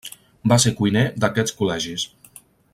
Va 0.53 0.57
ser 0.63 0.71
cuiner 0.79 1.05
d'aquests 1.25 1.55
col·legis. 1.61 2.09